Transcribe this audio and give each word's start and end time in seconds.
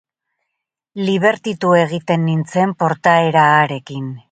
Libertitu 1.09 1.75
egiten 1.81 2.25
nintzen 2.31 2.75
portaera 2.83 3.47
harekin. 3.61 4.13